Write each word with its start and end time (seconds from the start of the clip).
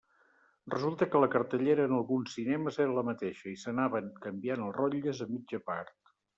Resulta 0.75 1.07
que 1.15 1.21
la 1.23 1.27
cartellera 1.35 1.85
en 1.89 1.93
alguns 1.97 2.33
cinemes 2.39 2.81
era 2.87 2.97
la 3.01 3.05
mateixa, 3.11 3.47
i 3.53 3.55
s'anaven 3.67 4.11
canviant 4.27 4.67
els 4.67 4.77
rotlles 4.83 5.25
a 5.29 5.33
mitja 5.37 5.65
part. 5.71 5.97